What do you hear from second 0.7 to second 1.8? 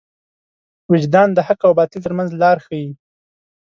وجدان د حق او